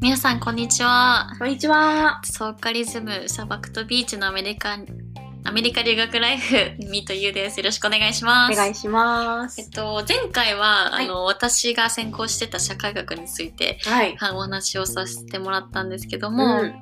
[0.00, 2.20] 皆さんこんにちはこんにちは。
[2.22, 4.78] ソーカリズム砂漠とビーチのアメリカ
[5.42, 6.54] アメリカ留学ライフ
[6.88, 9.70] ミートユーですよろしくお願いしますお願いしますえっ。
[9.70, 14.16] と前回は、はいあの私が専攻してた社会学についてはい。
[14.16, 16.74] はいお話をさせてもらったんですけども、うん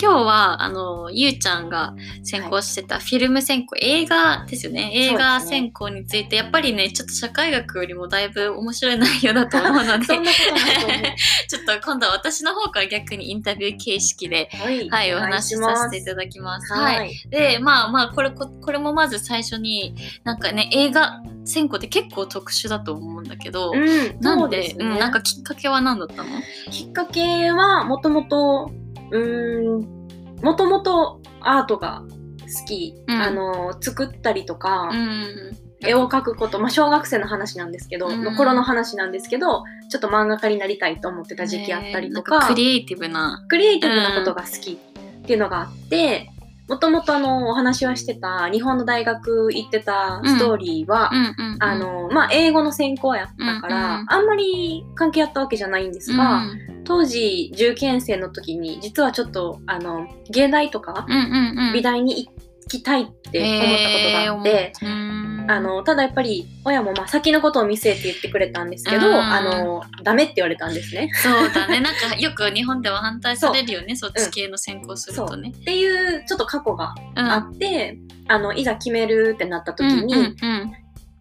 [0.00, 10.06] 今日はあのゆうちゃんが専攻してたフィルム専攻、映画ですよね映画専攻についてやっぱりねちょっと社会学よりもだいぶ面白い内容だと思うので
[11.48, 14.56] ちょっと今度は私の方から逆にインタビュー形式で、う。
[14.56, 14.88] はい。
[14.90, 16.72] はい、お話しさせていただきます。
[16.72, 16.96] はい。
[16.96, 17.22] はい。
[17.28, 24.20] で、まあまあ、これ、ここれもまず最初に、なんかね、映画専攻って結構特殊だと思うんだけど、うん。
[24.20, 24.76] なんでね。
[24.78, 26.28] うん、なんかきっかけは何だったの？
[26.70, 28.70] きっかけはもともと
[29.12, 30.42] うーん。
[30.42, 32.02] もともとアートが
[32.40, 33.22] 好き、うん。
[33.22, 35.56] あの作ったりとか、うん。
[35.84, 38.22] 絵を描くこと、まあ、小学生の話なんですけど、うん。
[38.24, 43.44] の頃の話なんですけどちょっと漫画家になりたいと思ってた時期あったりとえーか,、なんクリエイティブな。
[43.48, 46.31] クリエイティブなことが好きっていうのがあって
[46.72, 51.62] もともとあのお話はしてた日本の大学行ってたストーリーは、うんうん、うん。
[51.62, 56.42] あ、のまあ、英語の専攻やったから、うんうんあんまり関係あったわけじゃないんですが、
[56.84, 61.72] 当時受験生の時に実はちょっとあの芸大とかうんうんうん。
[61.74, 62.32] 美大に行
[62.68, 65.50] きたいって思ったことがあって、えー、うん。
[65.50, 69.14] あ、のただやっぱり親もまあ先のことを見据えて言ってくれたんですけど、うん。
[69.14, 71.10] あのダメって言われたんですね。
[71.14, 71.80] そうだね。
[71.82, 75.52] なんかよく日本では反対されるよね、そっち系の専攻するとね。
[75.56, 77.30] っていうちょっと過去がうん。
[77.30, 80.72] あって、あのいざ決めるってなった時に、うんうんうん。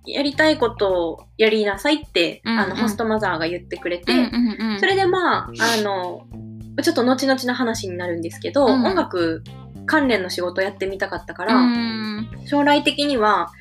[0.05, 2.59] やりたいことをやりなさいって、うんうん。
[2.59, 6.25] あのホストマザーが言ってくれて、うんうんうんそれでまああの
[6.81, 8.85] ちょっと後々の話になるんですけど、うん。
[8.85, 9.43] 音楽
[9.85, 12.29] 関連の仕事をやってみたかったから、うん。
[12.45, 13.51] 将来的には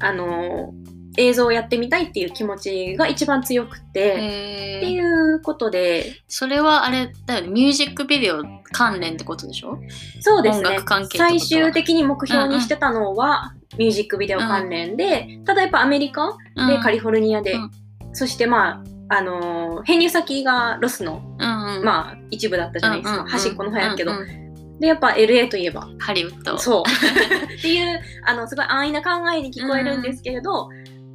[0.00, 0.74] あの
[1.16, 4.16] 映像をやってみたいっていう気持ちが一番強くて、っ
[4.80, 6.22] ていうことで。
[6.28, 7.48] それはあれだよね。
[7.48, 9.70] ミュージックビデオ関連ってことでしょ？
[9.70, 9.80] 音
[10.20, 10.78] そうですね。
[11.16, 16.36] 最終的に目標にしてたのは、ミュージックビデオ関連で、ただやっぱアメリカ
[16.68, 17.70] でカリフォルニアで、うん。
[18.12, 21.84] そしてまああの編入先がロスの、うんうん。
[21.84, 24.47] まあ一部だったじゃないですか、うんうんうん端っこの方やけど、うんうん
[24.80, 25.88] でやっぱ LA といえば。
[25.98, 26.56] ハリウッド。
[26.58, 26.82] そう。
[27.58, 30.68] っていうあのすごい安易な考えに聞こえるんですけれど、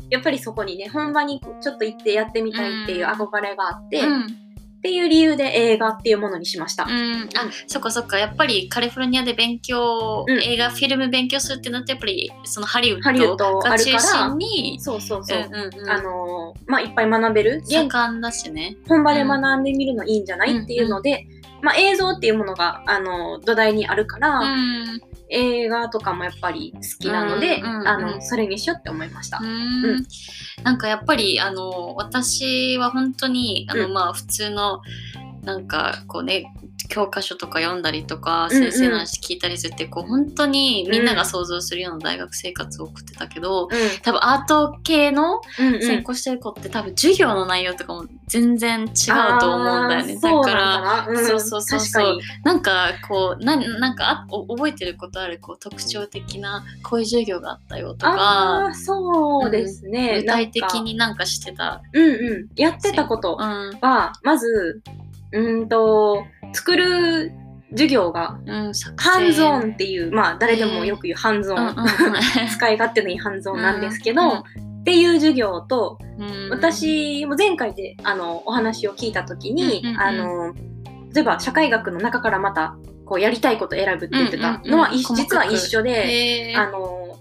[0.09, 4.43] やっぱりそこにね本場にちょっと行ってやってみたいっていう憧れがあって、っうん。
[4.83, 6.83] ていう理由で映画っていうものにしました。
[6.83, 8.17] うん、あそっかそっか。
[8.17, 10.41] やっぱりカリフォルニアで勉強、うん。
[10.41, 15.39] 映画フィルム勉強するってなってやっぱりそのハリウハリウッッドが中心にそうそうそう。
[15.39, 15.89] うんうんうん。
[15.89, 17.61] あのまあいっぱい学べる。
[17.63, 18.75] 現盛んだしね。
[18.89, 21.27] 本場で学んでみるのいいんじゃない、っていうので、
[21.63, 25.01] まあ、映像っていうものがあの土台にあるから、うん。
[25.29, 29.39] 映画とかもやっぱり好きなので、うんうんうんあのそれにしようって思いました。
[29.41, 30.05] ううんん。
[30.63, 33.93] なんかやっぱりあの私は本当にあの、うん。
[33.93, 34.81] まあ普通の
[35.41, 36.53] なんかこうね
[36.89, 38.71] 教科書とか読んだりとかうんうん。
[38.71, 43.67] 先生の話聞いたりするって、こう本当にみんなが想像するような大学生活を送ってたけど、
[44.03, 45.75] 多分アート系のうんうん。
[45.75, 50.15] うん専攻してる子って多分授業の内容とかも全然違うと思うんだよね。
[50.15, 52.19] だからそうそうそうそう。
[52.43, 55.39] なんかこうななんか覚えてることある？
[55.39, 61.23] こう特徴的なこういう授業があったよとあかあそうですね、具体的になんか。
[61.25, 61.81] してた。
[61.93, 62.59] うんうん。
[62.59, 63.77] やってたことうん。
[63.79, 64.81] はまず
[65.33, 67.31] うーんと作る
[67.71, 71.75] 授業がうん、作ハンズオンンっていうまあ誰でもよく言うハンズオン、うんうん
[72.49, 79.99] 使い勝手のいいハンズオンなんですけど、うんっていう授業とうん、私も前回であのお話を聞いた時に、うんうんうん。
[80.01, 80.53] あの
[81.13, 87.17] 例えば社会学の中からまたこうやりたいこと選ぶって言ってたのは、実は一緒で、あの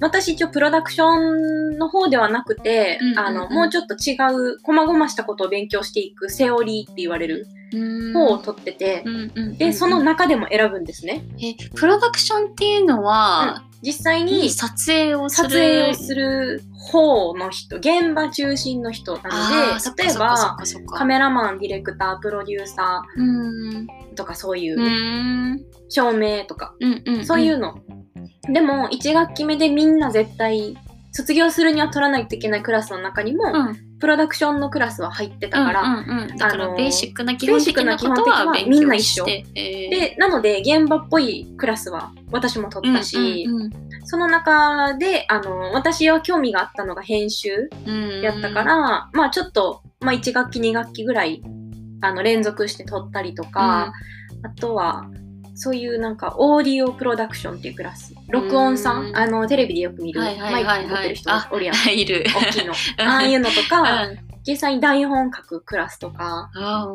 [0.00, 3.18] 私一応プロダクションの方ではなくて、うんうんうん。
[3.18, 8.12] あのもうちょっと違う細々したことを勉強していくセオリーって言われるうん。
[8.12, 11.24] 方を取ってて、うんうんうんでその中でも選ぶんですね。
[11.40, 15.48] えプロダクションっていうのは、実際に撮影をする。
[15.48, 20.58] 撮影をする方の人現場中心の人なので例えば
[20.92, 23.86] カメラマンディレクタープロデューサうん。
[23.86, 25.64] ーとかそういう、うん。
[25.88, 27.26] 照明とか、うんうん。
[27.26, 27.78] そういうの。
[28.52, 30.76] でも1学期目でみんな絶対
[31.12, 33.94] 卒業するには取らないといけないクラスの中にも、うん。
[34.00, 39.24] プロダクションのクラスは入ってたから、うんうんうん、だからあのベーシックな基本的なことはみんな強一緒。
[39.28, 43.70] えーでなので現場っぽいクラスは私も取ったし、うんうん
[44.06, 51.42] その中であの私は興味があったのが編集うんやったから、まあちょっと、まあ、1学期2学期ぐらい
[52.02, 53.94] あの連続して取ったりとか、
[54.42, 55.06] あとは
[55.54, 62.24] そういうなんかオーディオプロダクションっていうクラス録音さん、うんあのテレビでよく見るはいはいマイク持ってる人あおるやんいる。
[62.34, 66.50] 大きいの ああいうのとか、うん実際に台本書くクラスとか、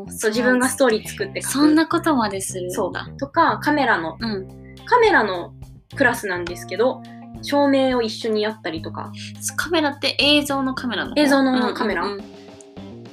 [0.09, 1.51] そう自分がストーリー作って書く。
[1.53, 2.69] そんなことまでする。
[2.71, 3.17] そう。
[3.17, 4.47] とか、カメラの、うん。
[4.85, 5.55] カメラの
[5.95, 7.01] クラスなんですけど、
[7.41, 9.11] 照明を一緒にやったりとか
[9.55, 11.21] カメラって映像のカメラの方？
[11.21, 12.39] 映像のカメラうんうんうん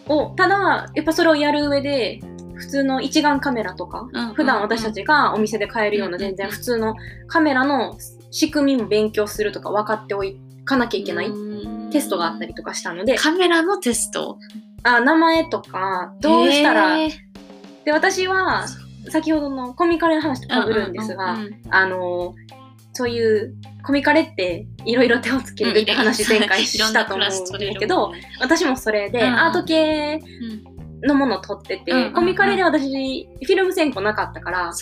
[0.08, 2.20] を、ただ、やっぱそれをやる上で、
[2.56, 4.35] 普通の一眼カメラとか、うんうん。
[4.35, 6.94] 普段私たちがお店で買えるような全然普通の
[7.29, 7.97] カメラの
[8.31, 10.23] 仕組みも勉強するとか分かってお
[10.64, 11.91] かなきゃいけないうん。
[11.91, 14.38] テストがあったりとかしたので、カメラのテスト？
[14.82, 17.11] あ名前とか、どうしたら、へー。
[17.85, 18.67] で、私は、
[19.08, 21.37] 先ほどのコミカレの話と被るんですが、
[21.70, 22.35] あの、
[22.93, 23.55] そういう、
[23.85, 30.20] コミカレっていろいろ手をつけるって話前回したと思うんだけど、 私もそれで、アート系
[30.69, 34.72] うんのものを撮ってて、うんうんうんコミカレで私、フィルム専攻なかったから。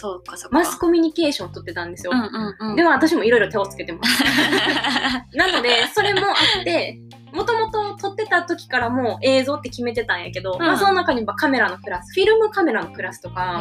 [0.50, 2.12] マスコミュニケーションを撮ってたんですよ。
[2.14, 2.76] うんうんうん。
[2.76, 4.24] でも私もいろいろ手をつけてます。
[5.36, 6.98] なので、それもあって、
[7.34, 13.60] もともと撮ってた時からもう映像って決めてたんやけど、まあその中にやっぱカメラのクラス、フィルムカメラのクラスとか、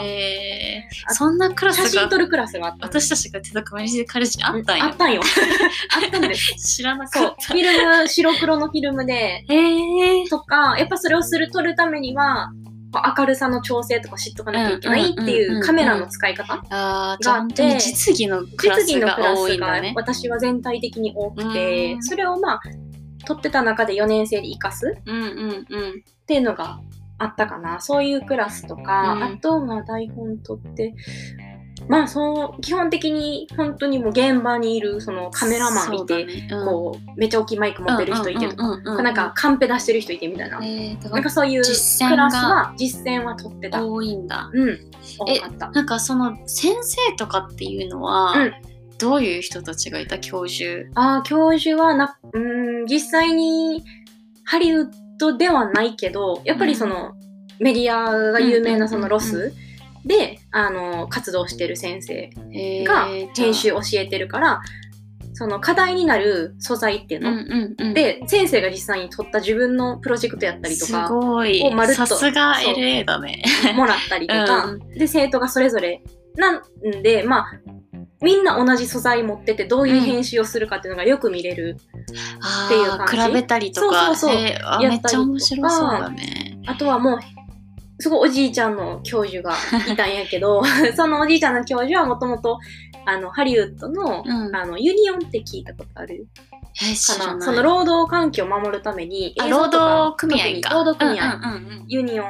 [1.10, 1.84] そんなクラスが？
[1.90, 4.96] 写真撮るクラスがあった私たちが手とかマジで彼氏にあったんやあっ。
[4.96, 5.22] たんよ。
[6.02, 6.54] あったんです。
[6.78, 7.36] 知らなかっ。
[7.42, 9.44] フィルム、白黒のフィルムで。
[10.30, 12.52] とか、やっぱそれをする、撮るためには、
[13.18, 16.54] 明るさの調整とか知っとかなきゃいけないってうんうんうんうんいうカメラの使い方。
[16.54, 19.94] ああ、じゃあ本当に実技のクラス実技のクがラスが多いんだね。
[19.96, 22.62] 私は全体的に多くうて、んそれをまあ、
[23.26, 24.98] 撮ってた中で4年生で活かす？
[25.06, 25.56] うんうんうん。
[25.56, 25.66] っ
[26.26, 26.80] ていうのが
[27.18, 27.80] あったかな。
[27.80, 30.94] そういうクラスとか、うんあと、まあ台本撮って、
[31.88, 36.14] まあそう、基本的に本当にもう現場にいるそのカメラマンいて、
[36.50, 40.60] そうだね、こう、めっちゃ大きいマイク持ってる人いてとか、なんかカンペ出してる人いてみたいな。
[40.64, 41.70] えー、なんからそういうク
[42.16, 43.86] ラスは、実践は取ってた。
[43.86, 44.50] 多いんだ。
[44.54, 44.80] うん。
[45.20, 45.72] 多かった。
[45.72, 48.54] なんかその先生とかっていうのは、うん
[49.00, 50.90] どういう人たちがいた教授？
[50.96, 53.84] ああ、教授はな、うーん、実際に
[54.46, 57.14] ハリウッドではないけど、やっぱりその、
[57.60, 59.54] メディアが有名なそのロス
[60.06, 63.46] で、あの、活動してる先生えーがじゃあ。
[63.46, 64.62] 編集教えてるから、
[65.36, 71.42] その課題になる素材っていうの、うんうんうん、で、先生が実際に撮った自分のプロジェクトやったりとすか、を
[71.72, 73.44] まるっとさすがそう LA だね。
[73.76, 76.04] もらったりとか、うで、生徒がそれぞれ、
[76.36, 76.62] なん
[77.02, 77.52] で、まあ、
[78.24, 81.78] みんな同じ素材持っててどういう編集をするかっていうのがよく見れる。
[82.42, 83.18] あっていう感じ。
[83.18, 84.16] ー比べたりとか。
[84.16, 84.90] そうそうそう。
[84.90, 86.58] めっちゃ面白そうだね。
[86.66, 87.20] あとはもう、
[88.00, 89.56] すごいおじいちゃんの教授が
[89.92, 90.64] いたんやけど、
[90.96, 92.60] そのおじいちゃんの教授はもともと、
[93.06, 94.56] あの、ハリウッドの、うん。
[94.56, 96.28] あの、ユニオンって聞いたことある？
[96.74, 100.74] からなその労働環境を守るために、労働組合か。
[100.74, 102.28] 労働組合、うんうんユニオン、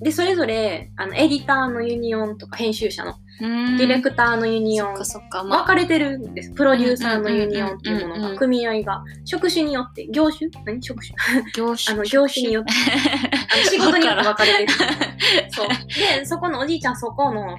[0.00, 6.50] で、それぞれ、あの、エディターのユニオンとか編集者の、うん、ディレクターのユニオン分かれてるんです。
[6.52, 10.50] プロデューサーのユニオンっていうものが、うんうんうんうん組合が、職種によって、業種？
[10.64, 10.82] 何？
[10.82, 11.16] 職種？
[11.54, 11.94] 業種。
[11.94, 12.72] あの、業種によって、
[13.54, 14.72] あの仕事によって分かれてる。
[15.50, 15.68] そ そう。
[16.18, 17.56] で、そこのおじいちゃん、そこの、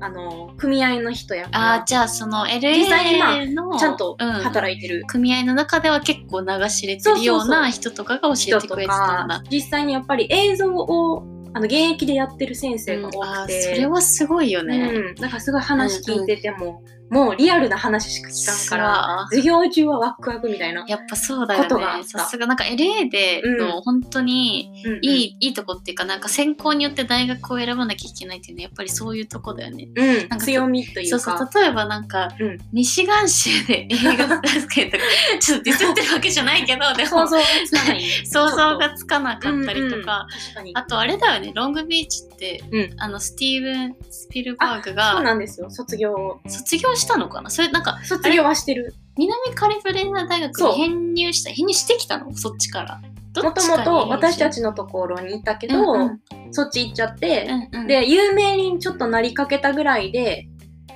[0.00, 4.32] あの、組合の人やかあーじゃあその実際にまあ LA のら、ちゃんとうん。
[4.32, 5.04] 働いてる。
[5.06, 9.36] 組合の中では結構名が知れてるような人とかが教えてくれてたんだ。
[9.36, 11.24] か。、実際にやっぱり映像を、
[11.54, 14.90] あの、現役でやってる先生が多くて、それはすごいよね。
[14.92, 16.82] うん、なんかすごい話聞いてても、
[17.14, 20.84] もうリアルな話しか聞かんから、ら授業中はワクワクみたいな。
[20.88, 22.02] やっぱそうだよね。
[22.02, 29.88] さすがなんか LA での本当にうんうんいい,、いいとこっていうかなんか専攻によって大学を選ばなきゃいけないっていうのはやっぱりそういうとこだよね。
[29.94, 31.38] うんなんか強みといそううか。
[31.38, 34.98] そう例えばなんか、うんミシガン州で映画ですけど
[35.38, 38.02] ちょっとディスってるわけじゃないけどでも想像がつかない。
[38.26, 40.78] 想像がつかなかったりとか、うんうん。
[40.78, 46.40] あとあれだよねロングビーチって、うんあのスティーブン・スピルバーグそうがなんですよ、卒業。
[46.48, 47.50] 卒業したのかな？
[47.50, 48.94] それなんか卒業はしてる。
[49.16, 52.34] 南カリフォルニア大学に編入した編入してきたの？
[52.34, 53.00] そっちから。
[53.32, 56.20] どもともと私たちのところにいたけど、うんうん。
[56.52, 57.86] そっち行っちゃって、うんうん。
[57.88, 60.46] で、有名にちょっとなりかけたぐらいで、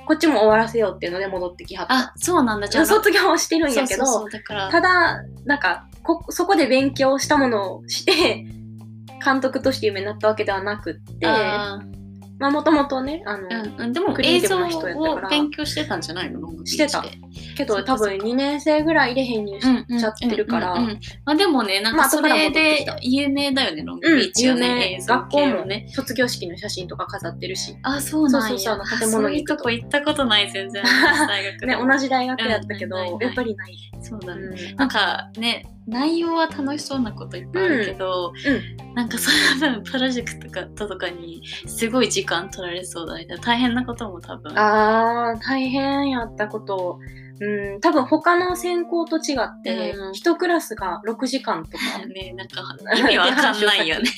[0.05, 1.93] こっちも終わらせようっていうので戻ってきはった。
[1.93, 2.69] あそうなんだ。
[2.69, 4.05] じゃあ卒業はしてるんやけど、
[4.71, 8.45] ただ、なんかこ、そこで勉強したものをして、
[9.23, 11.79] 監督として有名になったわけではなくって、あ
[12.39, 15.27] まあもともとね、あの、ーうんうん、でもクリエイ映像ティブな人やったから。
[15.27, 16.65] を勉強してたんじゃないの？
[16.65, 17.03] してた。
[17.55, 20.75] けど多分2年生ぐらいで編入しちゃってるから、
[21.25, 28.47] まあでもねなんまあかそれでた有名だよねロングうんビーチは有ね、名学校もね卒業式の写真とか飾ってるし、あそうなんや。
[28.49, 30.83] そうそうそうあの建あそういう物に行くととこ行ったことない全然。
[31.27, 33.75] 大学でね、同じ大学やったけど、やっぱりない。
[34.01, 34.41] そうだね、
[34.71, 34.75] うん。
[34.77, 39.31] なんかね内容は楽しそうなこといっぱいあるけど、うなんかそ
[39.65, 43.27] の分プロジェクトとかとかにすごい時間取られそうだね。
[43.41, 44.57] 大変なことも多分。
[44.57, 46.99] あー、大変やったこと。
[47.41, 50.13] うん、多分他の専攻と違って、うん。
[50.13, 52.61] 一クラスが6時間とか、 ねなんか
[52.97, 54.09] 意味わかんないよね。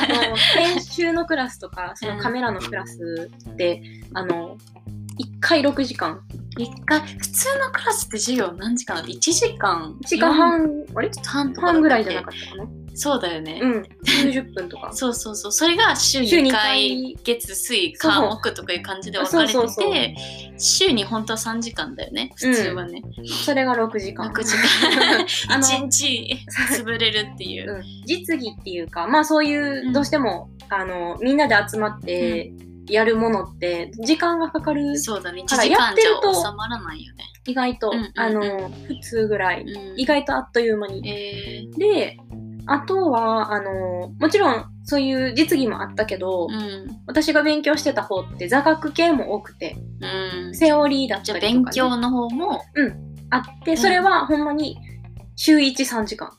[0.00, 3.82] あの、編集のクラスとか、そのカメラのクラスって、
[4.14, 5.03] あの、1
[5.44, 6.20] 回6時間。
[6.56, 7.00] 一回。
[7.00, 8.96] 普通のクラスって授業何時間？
[8.96, 10.32] だって1時間1時間。
[10.32, 11.10] 半、あれ？
[11.24, 12.68] 半半ぐらいじゃなかかったかな？
[12.96, 14.92] そうだよね、うん、90分とか。
[14.92, 15.52] そうそうそう。
[15.52, 16.62] それが週2週に回。
[16.62, 20.16] 回月水火木とかいう感じで分かれてて
[20.58, 23.02] 週に本当は3時間だよね普通はね、
[23.44, 24.28] それが6時間。
[24.28, 25.26] 6時間。
[25.48, 26.38] あの1日
[26.72, 27.82] 潰れるっていう、うん。
[28.06, 29.92] 実技っていうか、まあそういうう、ん。
[29.92, 32.52] どうしても、あの、みんなで集まって
[32.88, 35.42] やるものって、時間がかかる、そうだね。
[35.42, 38.12] 1から時間じゃやってると収まらないよね、意外と、うんうんうん。
[38.14, 39.62] あの、普通ぐらい。
[39.62, 41.08] うん、意外とあっという間に。
[41.08, 42.16] えで、
[42.66, 47.00] あとは、あの、もちろん、そういう実技もあったけど、ー、うん。
[47.06, 50.54] 私が勉強してた方って座学系も多くて、うん。
[50.54, 52.62] セオリーだったりとか、ね、あ勉強の方も
[53.30, 54.78] あって、それはほんまに
[55.36, 56.30] 週1、3時間。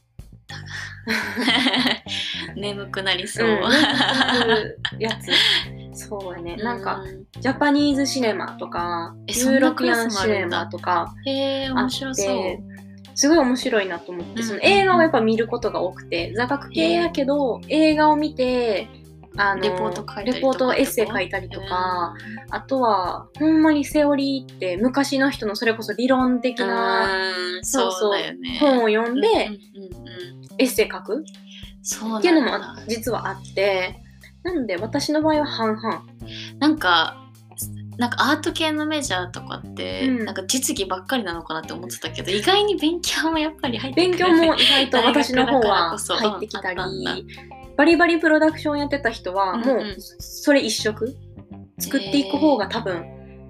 [2.55, 5.29] 眠くなりそう、うん、やつ。
[5.95, 6.55] そうやね。
[6.57, 12.25] なんか、うジャパニーズシネマとか、えユーロピアンシネマとかへえ面白そう。
[12.25, 12.59] て、
[13.15, 14.43] すごい面白いなと思って、うん。
[14.43, 18.89] その映画をやっぱ見ることが多くて、座学系やけど、映画を見て、
[19.37, 20.35] あのレポート書いたりとか。
[20.37, 22.13] レポートエッセイ書いたりとか、
[22.49, 26.67] あとは、ほんまにセオリーって昔の人のそれこそ理論的うん。
[26.67, 27.05] な
[27.57, 28.21] うんそうそう
[28.59, 29.27] 本を読んで、
[30.57, 31.23] エッセイ書く
[32.17, 34.01] っていうのもあ実はあって、
[34.45, 36.05] なので私の場合は半々。
[36.59, 37.21] なんか
[37.97, 40.25] なんかアート系のメジャーとかって、うん。
[40.25, 44.17] なんか実技ばっかりなのかなって思ってたけど意外に勉強もやっぱり入ってくる。
[44.17, 46.77] 勉強も意外と 私の方は入ってきたり
[47.75, 49.67] バリバリプロダクションやってた人は、うんうん。
[49.67, 51.15] もうそれ一色？
[51.79, 53.03] 作っていく方が多分、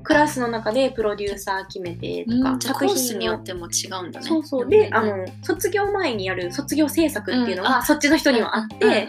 [0.05, 4.27] クラスの中でプロデューサー決めてとか、うんじゃあコースによのっても違うんだね。
[4.27, 4.69] そうそう。
[4.69, 9.07] で、んあの、卒業前にやる卒業制作っていうのが、そっちの人にはあって、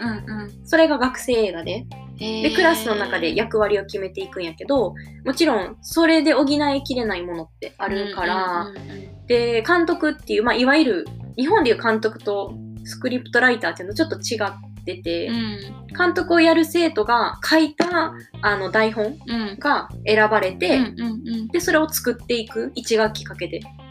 [0.65, 1.85] それが学生映画で、
[2.17, 8.67] で、クラスの中で役割を決めていくんやけど、もちろん、それで補いきれないものってあるから、
[9.27, 14.51] で、監督っていう、まあ、いわゆる、日本でいう監督とスクリプトライターっていうのちょっと違っ
[14.95, 15.29] てて、
[15.97, 19.41] 監督をやる生徒が書いたあの台本うん。
[19.41, 21.47] うんが選ばれて、うんうんうん。
[21.49, 23.59] で、それを作っていく、一学期かけて。
[23.59, 23.89] っ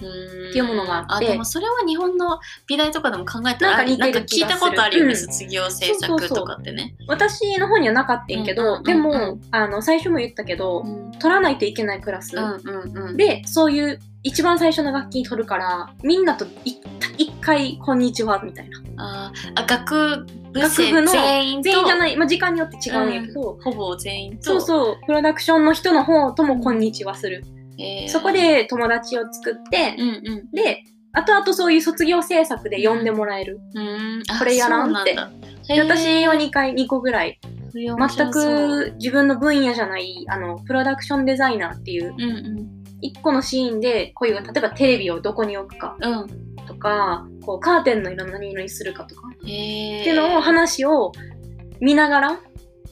[0.53, 1.27] ていうものがあって。
[1.29, 6.95] でもそれは日本の美大とかでも考えたらなんか聞いたことあるよね、気がする卒業制作とかってね。
[7.09, 8.85] 私の方にはなかったんけど、うんうんうんうん。
[8.85, 11.13] でも、あの、最初も言ったけど、うん。
[11.13, 16.81] 取らないといけないクラス、うんうんうん、で、そういう一番最初の楽器に取るから、みんなとい
[17.17, 18.83] 一回、こんにちは、みたいな。
[18.97, 24.43] あーあ学部生学部の全員じゃない、まあ、時間によって違うんやけど、ほぼ全員と。
[24.43, 27.45] そうそう、プロダクションの人の方ともこんにちはする。
[27.79, 28.09] えー。
[28.09, 30.51] そこで友達を作ってう、んうん。
[30.51, 33.61] で、後々そういう卒業制作で呼んでもらえる。
[33.75, 34.23] うん。
[34.29, 35.15] あこれやらんって。
[35.79, 37.39] 私は2回、2個ぐらい、
[37.73, 42.76] 全く自分の分野じゃない、あの、プロダクションデザイナーっていう、うん
[43.15, 45.97] 1個のシーンで、こういう、例えばテレビをどこに置くか
[46.67, 51.13] とか、こう、カーテンの色何色にするかとか、っていうのを話を
[51.81, 52.41] 見ながら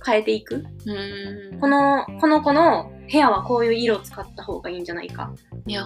[0.05, 0.65] 変えていく。
[0.87, 1.59] うん。
[1.61, 5.33] この、この子の部屋はこういう色を使った方がいいんじゃないか。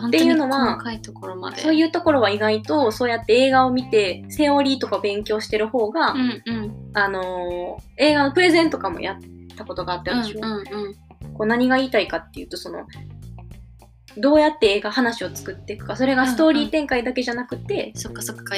[0.07, 1.61] っていうのは細かいところまで。
[1.61, 6.91] そういうところは意外と、そうやって映画を見て、セオリーとか勉強してる方が、うんうん。
[6.95, 9.17] あのー映画のプレゼンとかもやっ
[9.57, 10.49] たことがあって、私は。
[10.49, 10.95] うんうんうん。
[11.35, 12.81] こう何が言いたいかっていうと、その、
[14.17, 17.93] どうやって映画話を作っていくか、それがストーリー展開だけじゃなくて、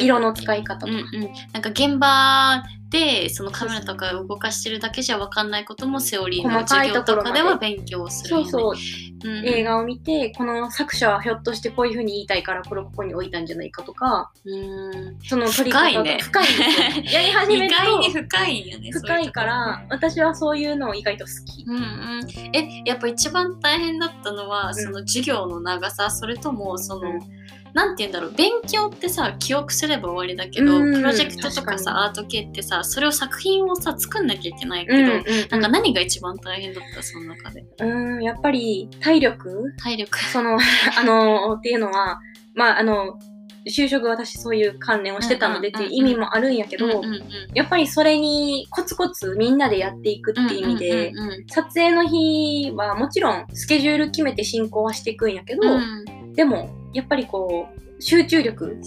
[0.01, 0.93] 色の使い方とか。
[0.93, 8.51] うんうん、なんか現場でそのカメラとか動かしてるだけじゃ分かんないこともセオリーの授業とかでは勉強するよね。
[8.51, 15.19] そうそう、うん映画を見て、この作者はひょっとしてこういう風に言いたいから、これをここに置いたんじゃないかとか、うん。
[15.23, 17.13] その撮り方が深いね深い。
[17.13, 18.91] やり始める意外にと深いよね。
[18.91, 21.65] 深いから、私はそういうのを意外と好き。
[21.67, 24.75] そうんうん、えやっぱ一番大変だったのは、ん。
[24.75, 27.40] その授業の長さそれともその、うん
[27.73, 28.33] なんて言うんだろう。
[28.33, 35.25] 勉強ってさ記憶すれば終わりだけど、うんプロジェクトとか確さアート系ってさそれを作品をさ作んなきゃいけないけど、うんうん。
[35.51, 37.65] なんか何が一番大変だったその中で？
[37.81, 39.73] うん、うんやっぱり体力。
[39.79, 40.19] 体力。
[40.19, 40.59] その、
[40.99, 42.21] あの、っていうのは、
[42.55, 43.19] まあ、あの、
[43.67, 47.23] 就職私そういう関連をしてたのでっていう意味もあるんやけど、うんうんうん。
[47.55, 51.47] やっぱりそれにコツコツみんなでやっていくっていう意味で、うんうんうん。
[51.47, 56.33] 撮影の日はもちろんスケジュール決めて進行はしていくんやけど、うん。
[56.33, 57.69] でもやっぱりこ
[57.99, 58.81] う集中力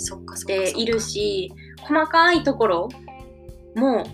[0.48, 2.90] でいるし細かいところ
[3.76, 4.06] も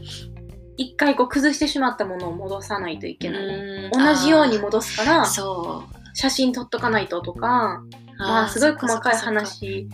[0.77, 3.91] 一回こう崩してしまったものを戻さないといけない、うん。
[3.91, 7.81] 同じように戻すからそ写真撮っとかないととか
[8.17, 9.87] まあすごい細かい話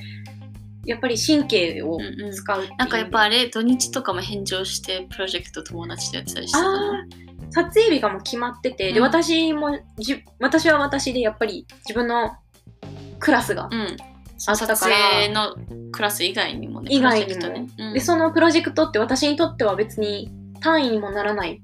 [0.85, 2.77] やっぱり神経をうんうん使うっていう。
[2.77, 6.69] なんかやっぱあれ土日とかも返上してプロジェクト友達とやってたりしてたの？
[6.69, 9.05] あー撮影日がもう決まってて、でうん。
[9.05, 12.35] 私もじ私は私でやっぱり自分の
[13.19, 13.97] クラスが、うん。
[14.47, 14.75] あったから。
[14.75, 15.55] 撮影の
[15.91, 17.93] クラス以外にもね以外にもうん。
[17.93, 21.61] でそのプロジェクトって私にとっては別に単位にもならない。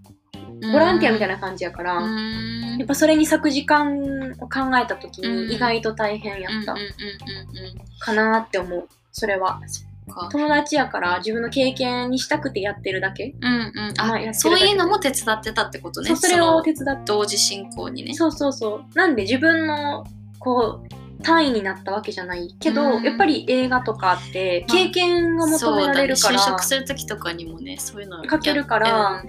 [0.62, 2.04] ボランティアみたいな感じやから、うん。
[2.04, 4.00] うんやっぱそれに割く時間
[4.40, 5.48] を考えた時うん。
[5.48, 6.74] に意外と大変やった。
[6.74, 8.88] うんうんうんうんかなって思う。
[9.12, 9.60] それは。
[10.32, 13.72] 友達やから自分の経験にしたくてやってるだけ、うん
[14.26, 14.34] うん。
[14.34, 16.16] そういうのも手伝ってたってことね。
[16.16, 17.04] それをの手伝って。
[17.06, 18.14] 同時進行にね。
[18.14, 18.98] そうそうそう。
[18.98, 20.04] なんで自分の
[20.40, 23.04] こう単位になったわけじゃないけど、うん。
[23.04, 29.24] やっぱり映画とかって経験が求められるから、そうだね、就職する時とかにもねそういうのかけるからや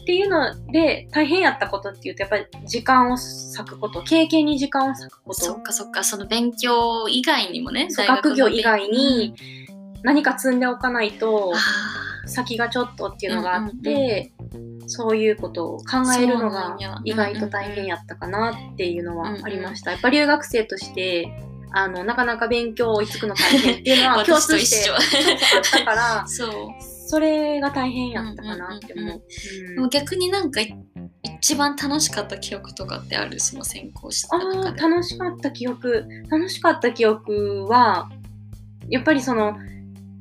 [0.00, 3.16] っていうので大変やったことっていうとやっぱり時間を
[3.56, 5.40] 割くこと経験に時間を割くこと。
[5.40, 6.02] そっかそっか。
[6.02, 9.34] その勉強以外にもね学業以外に
[10.02, 11.52] 何か積んでおかないと
[12.26, 14.32] 先がちょっとっていうのがあっうんうんて、
[14.86, 19.92] そういうことを考えるのが意外と大変やったかなっていうのはありました。
[19.92, 21.28] やっぱ留学生として
[21.72, 26.50] あのなかなか勉強追いつくの大変っていうのは 共通してあったから そう。
[26.82, 29.22] それが大変やったかなって思う。
[29.74, 30.72] でも逆になんかい
[31.40, 33.40] 一番楽しかった記憶とかってある？
[33.40, 34.80] その専攻してたあ中で。
[34.80, 36.06] ー楽しかった記憶。
[36.30, 38.08] 楽しかった記憶は
[38.88, 39.56] やっぱりその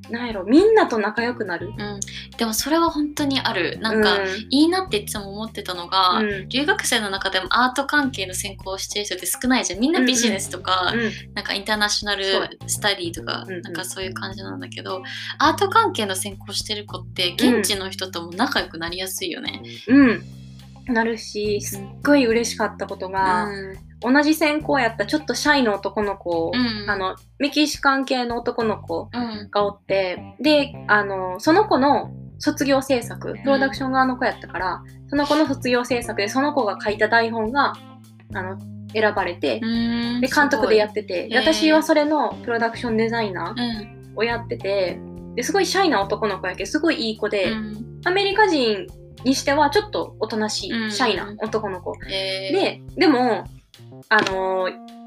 [0.09, 1.67] なんやろみんなと仲良くなる？
[1.67, 1.99] うん、
[2.37, 3.77] でもそれは本当にある。
[3.79, 4.17] なんか、
[4.49, 6.29] いいなっていつも思ってたのが、うん。
[6.29, 9.79] うん留学生の中でもアート関係の専攻をしてる人って少ないじゃん。
[9.79, 11.33] みんなビジネスとか、うん。
[11.35, 12.23] なんかインターナショナル
[12.67, 13.61] スタディとか、うんうん。
[13.61, 15.03] なんかそういう感じなんだけど
[15.37, 19.61] アート関係の専攻してる子って現地の人とも仲良くなりやすいよね。
[19.87, 20.23] うん。
[20.93, 26.89] なるしすっごい嬉しかったことが、うん同じ専攻やったちょっとシャイの男の子、うん。
[26.89, 29.49] あのメキシカン系の男の子うん。
[29.51, 37.73] がおってであのその子の卒業制作プロダクション側の子やったから、その子の卒業制作でその子が書いた台本が
[38.33, 38.57] あの
[38.93, 43.57] 選ばれて、うんで監督でやっっててでへー私はそれのプロダクションデザイナうん。
[43.57, 44.99] ーをやってて
[45.35, 48.01] ですごいシャイな男の子やけどすごいいい子で、うん。
[48.05, 48.87] アメリカ人
[49.23, 50.91] にしてはちょっとおとなしい、うん。
[50.91, 51.93] シャイな男の子。
[52.09, 53.43] えーで、でも、
[54.09, 54.99] あのー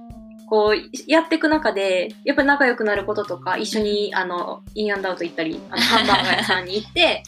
[0.52, 7.22] こう、やっていく中で、やっぱり仲良くなることとか、一緒に、あの、インアンドアウト行ったり、あの ハンバーガー屋さんに行って、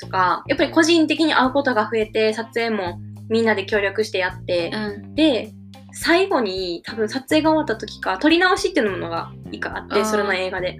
[0.00, 5.52] とか、やっぱり個人的に会うことが増えて、撮影もみんなで協力してやって、うんで、
[5.92, 10.78] 最後に多分撮影が終わった時か、撮り直しっていうものがいかあって、うんそれの映画で。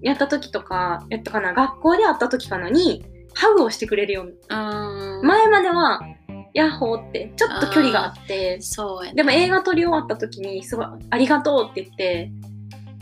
[0.00, 4.32] やった時とか、やったかな、学校で会った時かなに、ハグをしてくれるように。
[4.32, 4.54] う
[5.22, 6.00] ん前までは、
[6.54, 12.30] ヤッホーって、ちょっと距離があって、そうでも映画撮り終わった時に、すごい、ありがとうって言って、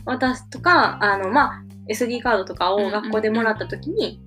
[0.05, 4.21] 渡すとか、あの、まあ、SD カードとかを学校でもらった時に、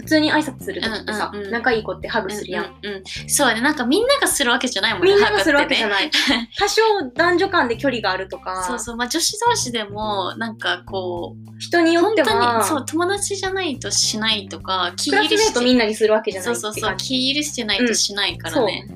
[0.00, 1.52] 普通に挨拶する時ってさ、うんうんうん。
[1.52, 2.64] 仲いい子ってハグするやん。
[2.64, 2.94] うんうん。
[2.96, 3.60] うんそうやね。
[3.60, 6.10] なんかみんながするわけじゃないもんねみんながするわけじゃいない。
[6.58, 6.82] 多少
[7.14, 8.96] 男女間で距離があるとか、そうそう。
[8.96, 16.96] まあ女子同士でもなんかこう人によっては、にそう友達じゃないとしないとか気クラスメートみんなにするわけじゃないそうそうそう。
[16.96, 18.86] 気許してないとしないからね、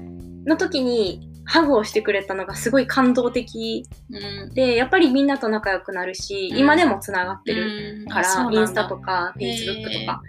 [0.46, 3.86] の時に、ハグをしてくれたのがすごい感動的。
[4.10, 4.54] うん。
[4.54, 6.58] で、やっぱりみんなと仲良くなるし、うん。
[6.58, 8.00] 今でもつながってる。
[8.00, 8.08] うん。
[8.08, 10.22] から、インスタとか、フェイスブックとか。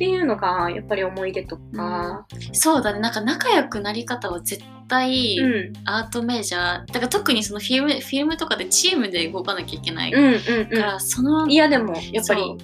[0.00, 3.00] っていうのが、やっぱり思い出とか、そうだね。
[3.00, 6.86] なんか仲良くなり方は絶対うん、アートメジャー。
[6.86, 11.52] だから特にそのフィルムフィルムとかでチームで動かなきゃいけないかうん、うん、ら、そのうん。
[11.52, 12.56] いや、でも、やっぱり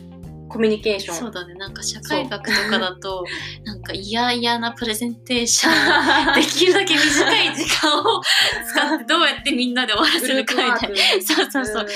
[0.56, 1.16] コミュニケーション。
[1.16, 1.54] そうだね。
[1.54, 3.24] なんか社会学とかだと
[3.64, 8.22] なんか嫌々なプレゼンテーション できるだけ短い時間を
[8.70, 10.96] 使ってどうやってみんなで終わらせるかみたいな。
[11.22, 11.86] そうそうそう。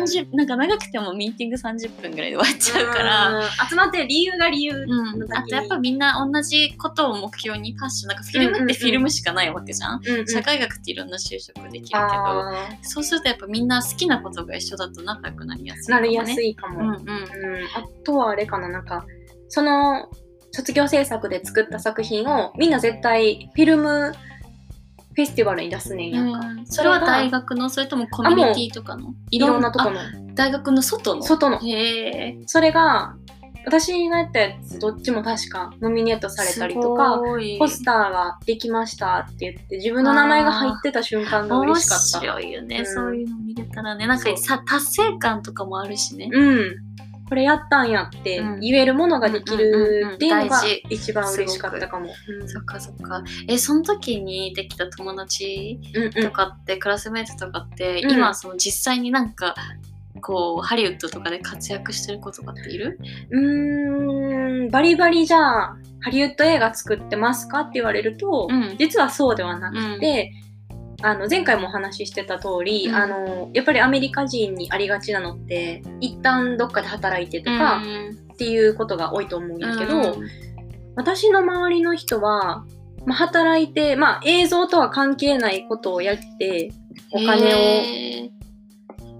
[0.00, 3.38] 30なんか長くてもミーティング30分ぐらいで終わっちゃうから。
[3.38, 3.42] うん。
[3.68, 4.72] 集まってる理由が理由。
[4.72, 16.80] うん、あとやっぱみんな同じことを目標にパッションなんかフィルムってフィルムしかないわけじゃん,、うんうん社会学っていろんな就職できるけどあそうするとやっぱみんな好きなことが一緒だと仲良くなりやすいーなりやいすいかも。
[16.80, 16.94] うんうん。
[16.94, 19.04] うん、あとはあれかな、なんか、
[19.48, 20.08] その
[20.52, 24.14] 卒業制作で作った作品をみんな絶対フィルム
[25.14, 26.46] フェスティバルに出すねんやんか。
[26.46, 26.66] うん。
[26.66, 27.70] それは大学の？
[27.70, 29.14] それともコミュニティとかの？
[29.30, 30.34] いろんなとこあの。
[30.34, 31.22] 大学の外の？
[31.22, 31.58] 外の。
[31.58, 33.16] へえそれが、
[33.64, 37.18] 私がやったやつどっちも確かノミネートされたりとか、
[37.58, 42.04] ポスターができましたって言って自分の名前が入ってた瞬間が面嬉しかった。
[42.20, 42.86] 白いよね、うん。
[42.86, 44.06] そういうの見れたらね。
[44.06, 44.30] なんか
[44.66, 46.28] 達成感とかもあるしね。
[46.30, 46.74] うん。
[47.28, 48.60] これやったんやってうん。
[48.60, 52.10] 言えるものができるっていうのが一番嬉しかったかも。
[52.40, 53.24] うんそっかそっか。
[53.48, 56.12] えその時にできた友達うんうん。
[56.12, 58.10] とかって、クラスメートとかって、うん。
[58.12, 59.54] 今その実際になんか
[60.22, 62.98] こうハリウッドとかで活躍してる子とかっている？
[63.30, 68.76] うーんバリバリじゃあハリウッド映画作ってますかって言われると、うん。
[68.78, 70.32] 実はそうではなくて、
[71.02, 72.94] あの前回もお話ししてた通り、うん。
[72.94, 77.82] あのやっぱりアメリカ人にありがちなのって一旦どっかで働いてとか
[78.32, 80.28] っていうことが多いと思うんやけど、うん。
[80.94, 82.64] 私の周りの人は、
[83.04, 86.72] まあ、働いて、まあ、映像とは関係ないことをやって
[87.12, 88.30] お金を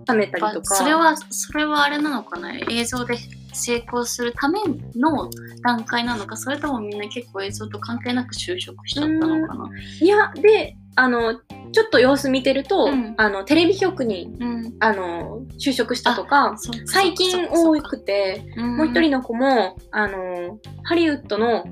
[0.07, 2.55] 貯めたりとか、それはそれはあれなのかな？
[2.71, 3.17] 映像で
[3.53, 4.61] 成功するため
[4.95, 5.29] の
[5.63, 6.37] 段階なのか？
[6.37, 9.69] それともみんな結構映像と関係なく就職しちゃったのかな？
[10.01, 11.35] いやであの
[11.73, 13.15] ちょっと様子見てると、うん。
[13.17, 14.77] あのテレビ局にうん。
[14.81, 16.57] あの就職したとか
[16.87, 18.77] 最近多くてうん。
[18.77, 21.65] もう一人の子もあのハリウッドの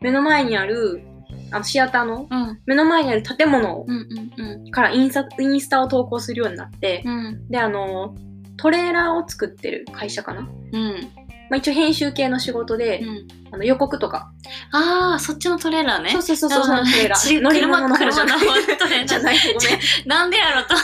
[0.00, 1.02] 目の前にある
[1.50, 2.60] あのシアターのうん。
[2.66, 3.86] 目の前にある建物
[4.70, 7.48] からインスタインスタを投稿するようになって、うん。
[7.48, 8.14] であの
[8.58, 13.28] トレーラーを作ってる会社かな、まうんあ、一応編集系の仕事で、うん。
[13.50, 14.32] あの予告とか、
[14.72, 16.10] ああそっちのトレーラーね。
[16.10, 19.06] そうそうそうそうそのトレーラちー乗り物のじゃない車のトレーラー。
[19.06, 20.76] じゃないごめんなんでやろと。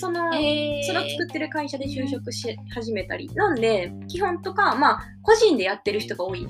[0.00, 3.28] その、えそれを作ってる会社で就職し始めたり。
[3.34, 6.46] なんで基本とかまあ個人でやってる人が多い。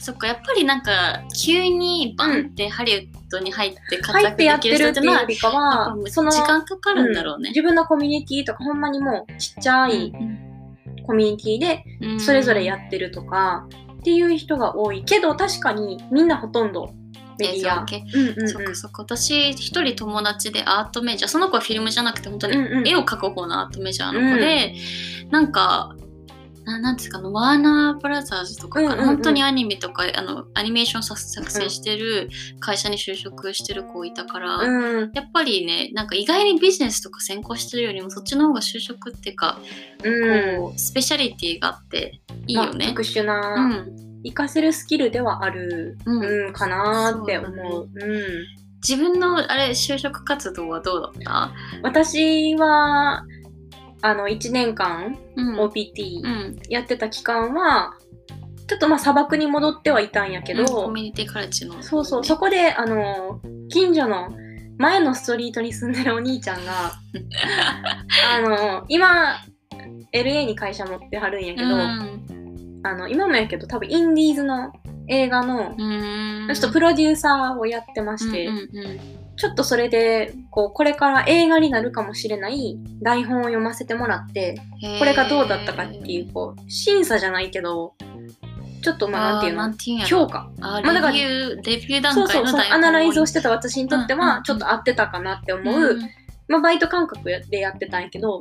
[0.00, 7.50] そっかやっぱりなんか急にバンってハリウッドに入って活躍できるてやってる人っていうよりかはぱその時間かかるんだろうね。
[7.50, 10.12] 自分のコミュニティとかほんまにもうちっちゃい
[11.06, 12.20] コミュニティでうん。
[12.20, 13.68] それぞれやってるとか
[14.00, 16.94] っていう人が多いけど確かにみんなほとんど
[17.38, 17.86] メディア。
[18.48, 19.02] そっかそっか。
[19.02, 21.30] 私一人友達でアートメジャー。
[21.30, 22.88] その子はフィルムじゃなくて本当にうんうん。
[22.88, 24.74] 絵を描く方のアートメジャーの子で、
[25.30, 25.94] なんか
[26.66, 27.18] ななんですか？
[27.18, 29.06] あのワーナーブラザーズとかかな、うんうんうん。
[29.14, 32.28] 本当にアニメとかあのアニメーション作作成してる
[32.60, 35.12] 会社に就職してる子いたから、うん。
[35.14, 39.58] やっぱりねなんか意外にビジネスとか専攻してるよりもそっちの方が就職っていうか、
[40.02, 40.58] うん。
[40.58, 42.86] こうスペシャリティがあっていいよね。
[42.86, 46.46] まあ特殊うな、ん、活かせるスキルではある、うん。
[46.46, 47.52] うんかなーって思う。
[47.54, 48.22] そううん、
[48.86, 51.52] 自分のあれ就職活動はどうだっ
[51.82, 53.24] 私は
[54.02, 56.58] あの1年間 OPT うん。
[56.68, 57.94] やってた期間は、
[58.66, 60.66] ちょっとまあ砂漠に戻ってはいたんやけど、うん。
[60.66, 62.24] コミュニティカレッジの、そうそう。
[62.24, 64.30] そこであの近所の
[64.78, 66.92] 前のストリートに住んでるお兄ちゃんが
[68.36, 69.36] あの今
[70.12, 72.80] LA に会社持ってはるんやけど、うん。
[72.82, 74.72] あの今もやけど多分インディーズの
[75.08, 76.48] 映画の、うん。
[76.52, 87.94] ちょっとプロデューサーをやってまして、うんうんちょっとそれでこうこれから映画になるかもしれない台本を読ませてもらってうんこれがどうだったかっていうこう審査じゃないけど
[88.82, 90.04] ちょっとまあなんていうの？
[90.04, 90.50] 評価。
[90.60, 94.34] あまあだからレビューレビュー段そうそうそうアナライズをしてた私にとってうんうんうん。
[94.36, 95.98] はちょっと合ってたかなって思う、
[96.48, 98.40] まあ、バイト感覚でやってたんやけどっ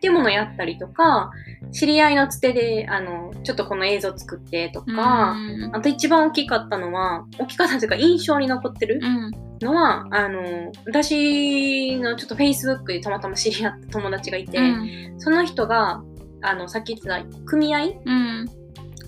[0.00, 1.30] ていうものをやったりとか
[1.72, 5.70] 知り合いのつてであのちょっとこの映像作ってとか、うん。
[5.74, 9.30] あと一番大きかったのは大きかったというか印象に残ってるうん。
[9.60, 15.14] のは、あの私のちょっと Facebook でたまたま知り合った友達がいて、うん。
[15.18, 16.02] その人が
[16.42, 17.80] あのさっき言ってた組合？
[18.04, 18.48] うん。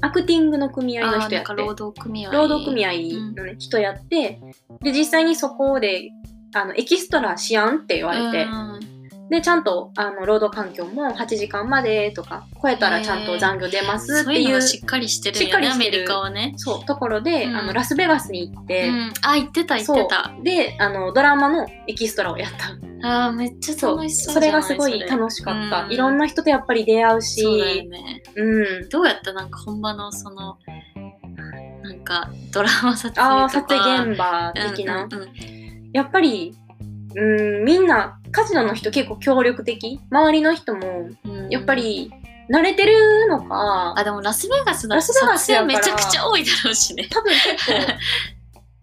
[0.02, 1.54] アクティングの組合の人やって。
[1.54, 2.32] 労働組合。
[2.32, 2.90] 労働組合
[3.34, 4.40] の、ね人やって
[4.82, 6.10] で実際にそこで
[6.54, 8.92] あのエキストラしやんって言われて、うん。
[9.32, 16.02] でちゃんとあの労働環境も8時間までとか超えたらちゃんと残業出ますっていうしっかりしてるしっよねアメかりしてる。
[16.02, 17.56] リカはね、そうところで、うん。
[17.56, 20.34] あのラスベガスに行って、うん、あ言ってた言ってた。
[20.42, 22.76] であのドラマのエキストラをやった。
[23.04, 24.34] あーめっちゃそう楽しそう。
[24.34, 25.92] それがすごい楽しかった、うん。
[25.92, 27.40] いろんな人とやっぱり出会うし。
[27.40, 28.22] そうだよね。
[28.36, 28.88] うん。
[28.90, 30.58] どうやったなんか本場のその
[31.82, 33.48] なんかドラマ撮影とか。
[33.48, 35.61] 撮影現場的な、うん
[35.92, 36.54] やっぱり
[37.14, 40.00] うんみんなカジノの人結構協力的。
[40.10, 41.48] 周りの人もうん。
[41.50, 42.10] やっぱり
[42.50, 47.06] 慣れてるのか、あでもラスベガスだラスベガスめちゃくちゃ多いだろうしね。
[47.10, 47.72] 多分結構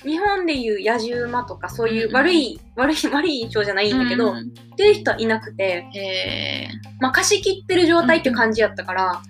[0.09, 4.39] 日本でいう野獣馬とかそういう悪い、悪い 悪い印象じゃないんだけど、うん。
[4.39, 4.43] っ
[4.77, 6.69] ていう人はいなくて、
[7.01, 9.21] まあ、貸し切ってる状態っていう感じやったから、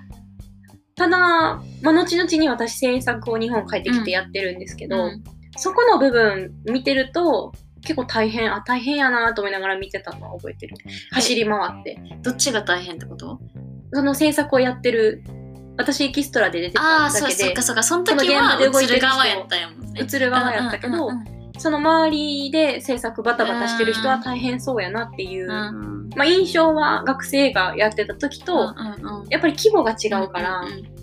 [0.95, 5.23] ただ、まあ、後々に私制作を日本帰ってきてやってるんですけど、うん。
[5.57, 10.75] そこの部分見てると結構大変あ大変やなと思いながら見てたのは覚えてる。
[11.11, 11.97] 走り回って。
[12.21, 13.39] どっちが大変ってこと？
[13.93, 15.23] その制作をやってる
[15.77, 17.83] 私エキストラで出てあたあそうそっだけでかそっか。
[17.83, 20.01] その時そのは映現場で動いてる側やったやもんね。
[20.01, 25.45] 映る側やったけど、うんうんその周りで制作バタバタしてる人は大変そうやなっていう。
[25.45, 25.51] うん。
[25.51, 28.55] うんまあ、印象は学生がやってた時と、う
[29.01, 29.27] んうんうん。
[29.27, 30.98] やっぱり規模が違うから、んんうん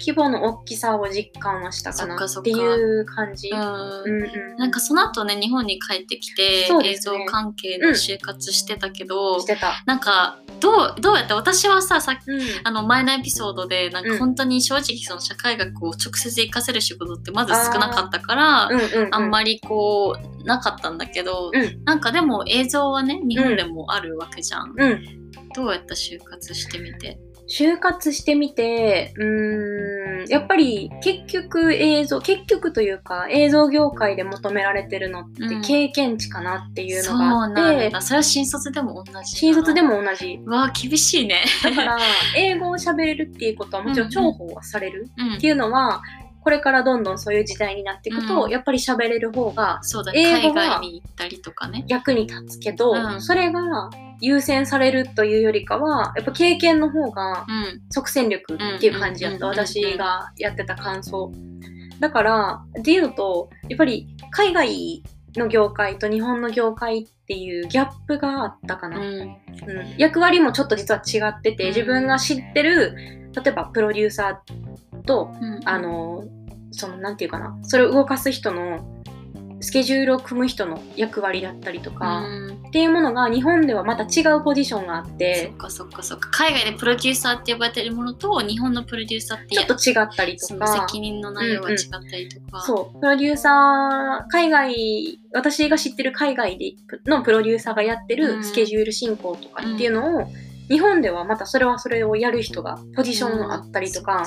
[0.00, 3.48] 規模の大きさを実感はしたかなそっていう感じ。
[3.48, 3.60] うん。
[3.60, 4.56] うんうん。
[4.56, 6.96] なんかその後ね日本に帰ってきて、ね。
[6.98, 9.82] 像関係の就活してたけど、してた。
[9.86, 12.40] なんかどうどうやって私はささっきうん。
[12.64, 14.12] あの前のエピソードでなんうん。
[14.12, 21.84] か本当に正直その社会学を直接活かせる仕事ってまず少なかったから、うんうんうん、あんまりこうなかったんだけど、うん。
[21.84, 25.30] なんかでも映像はね日本でもあるわけじゃん、うん。
[25.54, 27.18] どうやった就活してみて？
[27.48, 35.62] 就活してみて、うーん、やっぱり結局映像、結局というか映像業界で求められてるのってうん。
[35.62, 38.00] 経験値かなっていうそうのがあって、なんだ。
[38.00, 40.40] それは新卒でも同じ新卒でもも同じ。
[40.44, 41.44] うわあ厳しいね。
[41.62, 41.98] だから、
[42.36, 46.02] 英語を喋れるっていうことはもちろん重宝はされるうんっていうのは、
[46.46, 48.50] これからどんどんそういう時代になっていくと、うん。
[48.50, 50.20] やっぱり喋れる方がそうだね。
[50.20, 51.84] 英語は海外に行ったりとかね。
[51.88, 53.20] 役に立つけど、うん。
[53.20, 57.82] それが優先されるというよりかは、やっぱ経験の方がうん。
[57.90, 59.66] 即戦力っていう感じだった、うんうんうんうん。
[59.66, 61.32] 私がやってた感想。
[61.98, 65.02] だから、で言うと、やっぱり海外
[65.34, 69.00] の業界と日本の業界っていうギャップがあったかな。
[69.00, 69.04] うん。
[69.04, 69.36] うん。
[69.98, 71.68] 役割もちょっと実は違ってて、うん。
[71.70, 72.94] 自分が知ってる、
[73.34, 74.65] 例えばプロデューサー
[75.06, 75.60] と、うん。
[75.64, 76.24] あの、
[76.72, 78.92] その、なんていうかな、それを動かす人の、
[79.60, 82.62] スケジュールを組む人の役割だったりとか、うん。
[82.68, 86.28] っていうものが日本ではまた違うポジションがあっそてっ、かそっかそっか。
[86.30, 96.74] 海外でプロデューサーって呼ばれてるものと日本のプロデューサーってちょっと違ったりとか、責任の内容が違ったりとか、そう、プロデューサー、海外、私が知ってる海外で
[97.06, 98.38] のプロデューサーがやってうん。
[98.38, 100.26] るスケジュール進行とかっていうのを、
[100.68, 104.24] 日本ではまたそれはそれをやる人がポジションがあったりとか、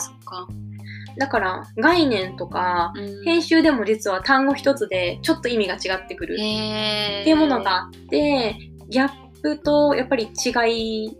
[0.50, 0.69] うん
[1.18, 3.24] だから概念とか、うん。
[3.24, 6.36] 編集でも実は単語一つでちょっと意味が違ってくる。
[6.36, 8.56] っていうものがあって、
[8.90, 11.18] ギャップとやっぱり違い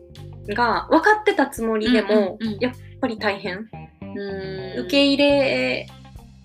[0.54, 2.60] が分かってたつもりでも、うんうんうん。
[2.60, 3.68] やっぱり大変。
[4.02, 4.80] うん。
[4.82, 5.88] 受け入れ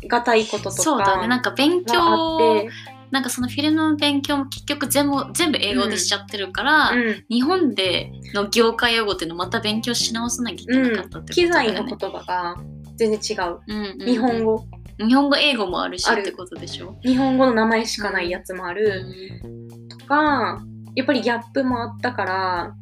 [0.07, 1.29] がたいこととかそうだね。
[1.29, 2.69] なんか勉強があって、
[3.11, 7.25] なんかそのフィルムの勉強も結局全部全部英語でしちゃってるから、うん。
[7.31, 12.57] 日本での業界用語っていうのをまた勉強し直さなきゃいけなかったってこと機だよね、材の言葉が
[12.97, 13.61] 全然違う。
[13.67, 14.65] うんうんうん日本語。
[14.99, 19.05] 日本語英語もあるしあるってことでしょ、日本語の名前しかないやつもあうる。
[19.05, 20.63] んとか、
[20.95, 22.75] やっぱりギャップもあったから、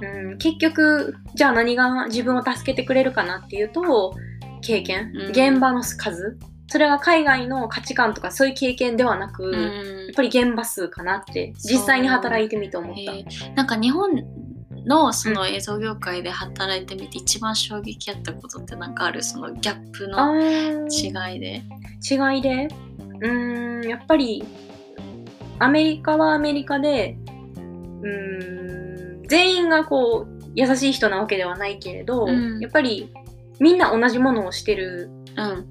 [0.00, 4.14] うん、結局、じゃあ何が自分を助けてくれるかなっていうと、
[4.62, 6.38] 経験、うん現場の数。
[6.68, 13.50] それが海外の価値観とかそういう経験ではなく、うんやっぱり現場数かなって、実際に働いてみて思った。
[13.54, 14.10] なんか日本
[14.86, 19.22] のその映像業界で働いてみて一番衝撃やったことってなんかある？
[19.22, 21.32] そのギャップあのー。
[21.32, 21.62] 違いで。
[22.08, 22.68] 違いで？
[23.20, 24.44] うーんやっぱり
[25.58, 27.18] アメリカはアメリカで
[27.56, 32.60] うーん全員がこう優しい人なわけではないけれど、うん。
[32.60, 33.12] やっぱり
[33.58, 35.66] みんな同じものをしてるうん。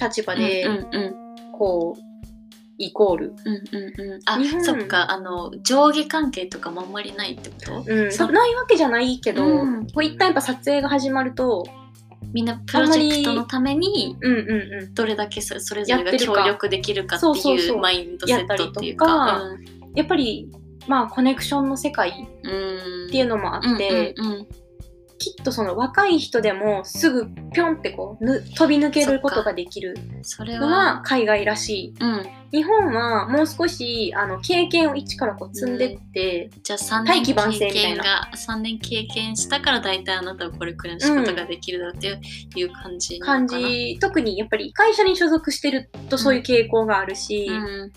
[0.00, 0.66] 立場で、
[1.58, 2.00] こう
[2.78, 4.20] イコール、うんうんうん。
[4.24, 5.10] あそっか。
[5.12, 7.72] あの上下関係とかもあんまりないってこと？
[7.78, 9.86] うん、ないわけじゃないけど、うん。
[9.88, 11.66] こう一旦やっぱ撮影が始まると
[12.32, 14.16] みんなプロジェクトのために
[14.94, 19.06] どれだけそそれぞれが協力できるかっていそううマインドセットっていうか。
[19.94, 20.48] ややっぱり
[20.86, 24.26] まあコネクションの世界っていうのもあって、うん。
[24.26, 24.67] うんうんき
[25.42, 32.58] っとその若い人でもすぐぴょんってこうぬ飛び抜けることができるそれのがは、海外らしうん、い。
[32.58, 42.20] 日本はもう少しあの経験を一からこう積んでって、じゃあ3年経験が3年経験したから大体あなたはこれくらいの仕事ができるだろうっていう,、
[42.56, 42.98] いう感
[43.46, 43.98] じ。
[44.00, 47.92] 特にやっぱり会社に所属してるとそういう傾向があるし、うん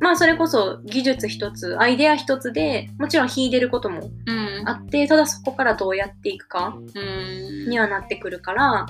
[0.00, 4.68] まあそれこそ技術一つアイデア一つでもちろん引いてることもうん。
[4.68, 7.68] あってただそこからどうやっていくかうん。
[7.68, 8.86] にはなってくるから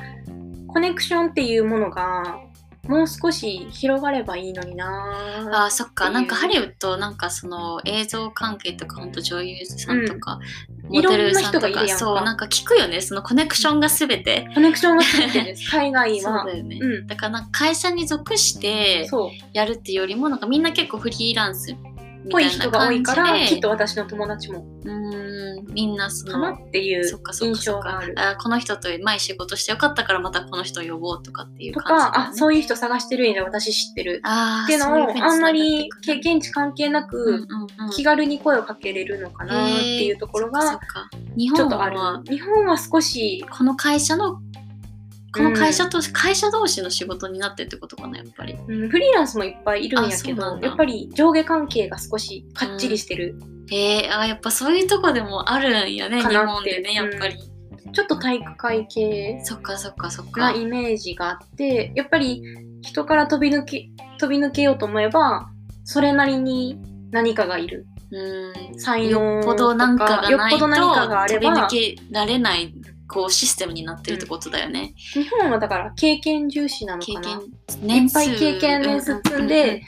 [0.68, 2.40] コネクションっていうものが
[2.88, 6.08] もう少し広がればいいのになあーそっか。
[6.08, 10.40] なんかハリウッドなんかその映像関係とかほんと女優さんとか、
[10.88, 13.02] モデルさんとかそうなんか聞くよね。
[13.02, 14.48] そのコネクションが全て。
[14.54, 15.68] コネクションが全てです。
[15.70, 17.06] 海外そうはだよね、うん。
[17.06, 19.06] だから会社に属して
[19.52, 21.97] やるっていうよりもなんかみんな結構フリーランスみ
[22.30, 24.64] ぽい人が多いからきっと私の友達も。
[24.84, 28.14] うーんみんなそかなのっていうそっかそっ印象がある。
[28.16, 34.22] あこの人と前仕事してよかったからまたこの人呼ぼうとかっていうと感じだか、よね、あそういう人探してるんや私知ってる。
[34.64, 37.46] っていうのをあんまり経験値関係なく、
[37.94, 41.98] 気軽に声をかけれるのかなっていうところがちょっとある。
[42.28, 44.40] 日本は少しこの会社の
[45.38, 48.54] この会社と、会社同士の仕事になってるってことかなやっぱり。
[48.54, 48.88] うん。
[48.88, 53.38] フリーランスもいっぱいいるんやけどやっぱり上下関係が少しかっちりしてる、
[53.70, 57.36] えー、あやっぱそういうとこでもあるんやね日本でねやっぱり、
[57.92, 59.40] ちょっと体育会系。
[59.44, 60.40] そっかそっかそっか。
[60.40, 62.42] なイメージがあってやっぱり
[62.82, 65.48] 人から飛び抜け飛び抜けようと思えば
[65.84, 66.78] それなりに
[67.10, 67.86] 何かがいる。
[68.10, 68.80] うん。
[68.80, 71.66] 才能よっぽどなんかがないよっぽど何かがとあれば。
[71.68, 72.74] 飛び抜けられない
[73.08, 77.40] こうシステムになってるってことだよね、日本はだから経験重視なの経かな。
[77.86, 79.82] 験いっぱい経験年数積んで、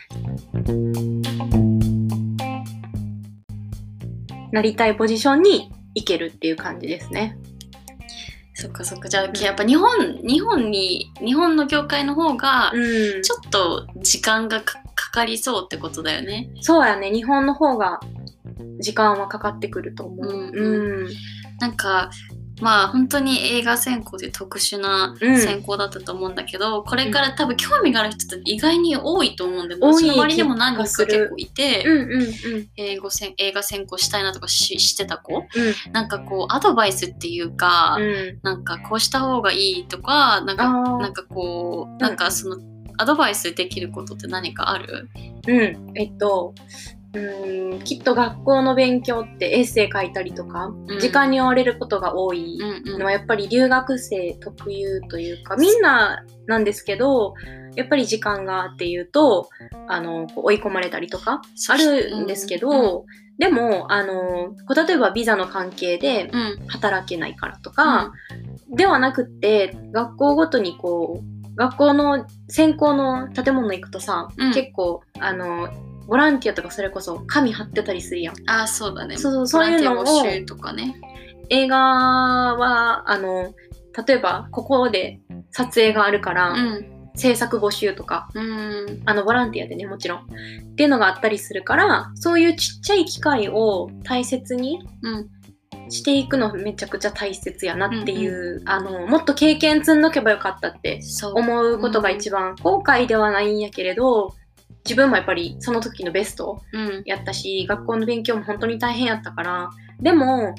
[4.52, 7.36] なりたいポジションに行けるっていう感じですね。
[8.54, 9.08] そっかそっか。
[9.08, 13.22] じゃあやっぱ日本日本に日本の業界の方がうん。
[13.22, 16.50] ちょっと時間がかかかりそうってことだよね。
[16.60, 17.10] そうやね。
[17.10, 18.00] 日本の方が
[18.80, 20.26] 時間はかかってくると思う。
[20.26, 21.04] うん。
[21.04, 21.08] うん。
[21.58, 22.10] なんか
[22.60, 25.38] まあ本当に映画専攻で特殊なうん。
[25.38, 32.68] 専攻だったと思うんだけど、これから多分興味がある人って意外に多いと思うんで、の周りでも何人か結構いて、うんうんうん。
[32.76, 35.36] 英語専映画専攻したいなとかししてた子。
[35.36, 35.92] うん。
[35.92, 38.38] なんかこうアドバイスっていうか、うん。
[38.42, 40.64] なんかこうした方がいいとかなんか
[40.98, 42.58] なんかこうなんかその
[42.98, 45.08] アドバイスできることって何かある？
[45.48, 46.54] うん、えっと、
[47.12, 50.86] うん、きっと学校の勉強ってエッセイ書いたりとか、ん。
[51.00, 52.58] 時間に追われることが多い。
[52.60, 52.98] うんうん。
[53.00, 57.34] のはやっぱり留学生特有というか、みんななんですけど、
[57.74, 59.48] やっぱり時間がっていうと、
[59.88, 63.06] あの、追い込まれたりとかあるんですけど、
[63.38, 66.66] でも、あの、こう例えばビザの関係でうん。
[66.68, 68.12] 働けないからとか、
[68.70, 74.54] ではなくって、学校ごとにこう、学校の専攻の建物行くとさ、うん。
[74.54, 75.68] 結構、あの、
[76.06, 78.34] ボランティアとかそれこそ紙貼ってたりするやん。
[78.46, 79.16] あーそうだね。
[79.16, 80.04] そうそうそういうのを
[80.46, 80.96] とかね。
[81.50, 83.54] 映画は、あの、
[84.06, 87.00] 例えばここで撮影があるから、うん。
[87.16, 89.02] 制作募集とか、うん。
[89.04, 90.18] あの、ボランティアでね、もちろん。
[90.20, 90.24] っ
[90.76, 95.28] ていうのがあったりするから、そういうちっちゃい機会を大切にうん。
[95.90, 101.32] していくのめちゃくちゃ大切やなっていう、あの、もっと経験積んどけばよかったってそう。
[101.34, 104.34] 思うことが一番後悔ではないんやけれど、
[104.90, 107.02] 自分もやっぱりその時のベストうん。
[107.06, 110.56] やったし、学校の勉強も本当に大変やったから、でも、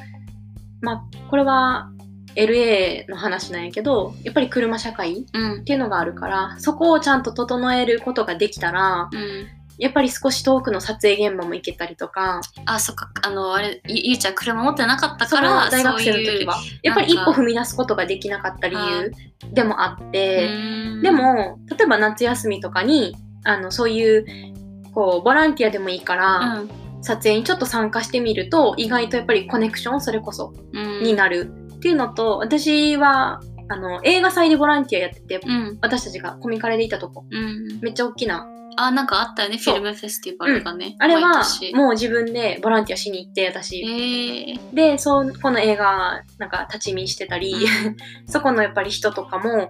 [0.80, 1.92] まあ、これは
[2.36, 5.62] LA の話なんやけど、やっぱり車社会うん。
[5.62, 9.48] っていうのがあるから、そこをちゃんと整えることができたら、うん。
[9.78, 13.12] やっぱり少し遠くの撮影現場も行けたりとか、あそっか。
[13.24, 19.12] あのあれゆゆうちゃん車持ってなかったから大学生の時は、やっぱり一歩踏み出すことができなかった理由
[19.52, 21.02] でもあって、うん。
[21.02, 24.26] でも、例えば夏休みとかに、あの、そういう、
[24.94, 26.70] こう、ボランティアでもいいから、うん。
[27.04, 35.78] 撮影にちょっと参加してみると、意外とやっぱりコネクション、それこそ、うんになるっていうのと、私は、あの、映画祭でボランティアやってて、うん。
[35.82, 37.80] 私たちがコミカレでいたとこ、うん。
[37.82, 43.82] めっちゃ大きな、あなんかあったよねフィルムフェスティバルがね、あれはもう自分でボランティアしに行って、私。
[43.82, 44.76] えー。
[44.76, 47.54] で、そう、この映画、なんか立ち見してたり、
[48.28, 49.70] そこのやっぱり人とかも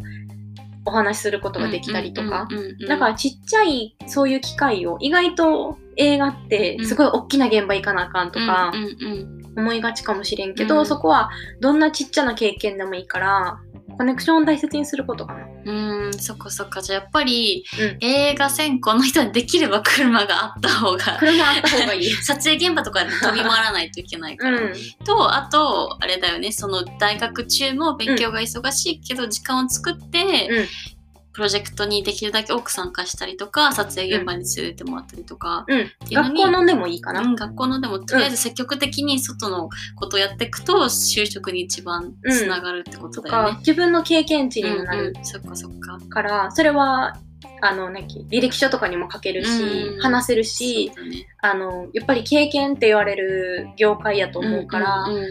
[0.86, 2.48] お話しすることができたりとか、
[2.88, 8.72] だからちっちゃいそういう機会を意外と映画ってすごい大きな現場行かなあかんとか
[9.56, 10.86] 思いがちかもしれんけど、うん。
[10.86, 13.60] そこはどんなちっちゃな経験でもいいから
[13.98, 15.48] コネクションを大切にすることかな。
[15.66, 16.82] うん、うんそっかそっか。
[16.82, 17.98] じゃあやっぱり、うん。
[18.02, 22.10] 映画専攻の人にできれば車があった方が車あった方がいい。
[22.24, 24.74] 撮影現場とかで飛び回らないといけないから、うん、
[25.06, 26.52] とあとあれだよね。
[26.52, 30.68] その大学中も勉強が忙しいけど時間を作って、うん
[31.34, 37.22] プロジェクトにできるだけ多く参加したりとか撮影現場に連れてもらったりとか、うん、学校のでもいいかな。
[37.22, 43.58] うん、学校のでもとりあえず積極的に外のことをやっていくと就職に一番つながるってこととだよねか。
[43.60, 46.00] 自分の経験値にもなるうんうん、そっかそっか。
[46.10, 47.18] から、それは
[47.62, 55.08] あのなんか履歴書とかにも書けるし、うん話せるしねあのやっぱり経験って言われる業界やと思うから。
[55.08, 55.26] んんうん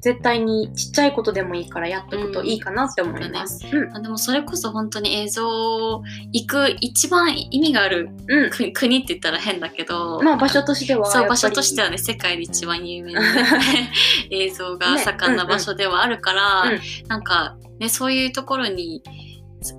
[0.00, 3.66] 絶対にちっちゃいことでもいいからやっとくといいかなって思います。
[3.70, 3.96] うん。
[3.96, 8.50] あでもそれこそ本当に映像行く一番意味があるうん。
[8.50, 13.92] 国国って言ったら変だけど、まあ場所としてはそう場所としてはね世界で一番有名な、ね、
[14.30, 19.02] 映像が盛んな場所ではあるから、うんうんなんかねそういうところに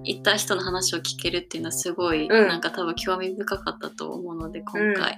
[0.04, 5.18] 行った人の話を聞けるっていうのはすごい、うんなんか多分興味深かったと思うので今回、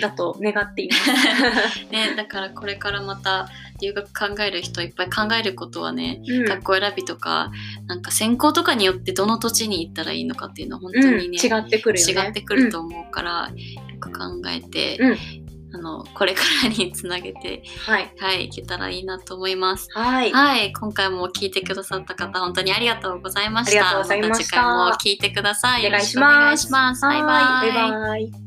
[0.00, 1.84] だと願っています。
[1.90, 3.48] ねだからこれからまた
[3.80, 7.50] 留学考える人いっぱい考えることはね、うん学校選びとか
[7.86, 12.12] なんか専攻とかによってどの土地に行ったらいいのかっていうのは本当うん、にね、違ってくるよね。
[12.12, 13.54] 違ってくると思うから、よ
[14.00, 15.44] く考えて、うん
[15.74, 17.92] あのこれからにつなげて、うん。
[17.92, 18.12] はい。
[18.18, 19.88] はい、いけたらいいなと思います。
[19.92, 20.30] はい。
[20.30, 23.82] はい、今回も聞いてくださった方、本当にありがとうございました。
[23.98, 25.86] ましたた次回も聞いてください。
[25.86, 26.70] お願いします。
[26.70, 27.24] バイバイ。
[27.24, 28.43] はいバイバイ。